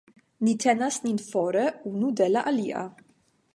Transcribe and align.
Ni 0.45 0.53
tenas 0.63 0.97
nin 1.03 1.19
fore 1.27 1.67
unu 1.93 2.11
de 2.23 2.33
la 2.35 2.45
alia. 2.55 2.85